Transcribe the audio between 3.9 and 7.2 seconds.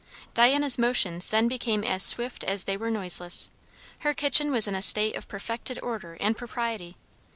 Her kitchen was in a state of perfected order and propriety.